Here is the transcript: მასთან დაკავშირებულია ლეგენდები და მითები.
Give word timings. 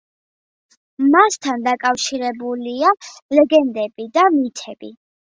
მასთან 1.15 1.61
დაკავშირებულია 1.67 2.95
ლეგენდები 3.41 4.09
და 4.17 4.25
მითები. 4.39 4.91